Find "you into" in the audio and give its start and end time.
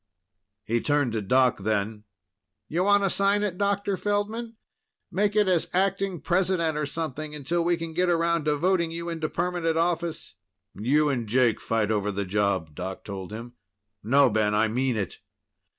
8.89-9.29